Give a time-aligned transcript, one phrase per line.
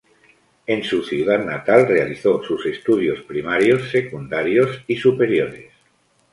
[0.65, 5.71] En su ciudad natal realizó sus estudios primarios, secundarios y superiores.